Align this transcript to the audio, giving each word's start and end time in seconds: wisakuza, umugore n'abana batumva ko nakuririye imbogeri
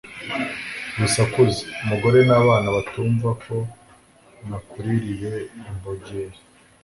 wisakuza, 0.99 1.59
umugore 1.83 2.19
n'abana 2.27 2.67
batumva 2.75 3.29
ko 3.43 3.55
nakuririye 4.49 5.31
imbogeri 5.69 6.37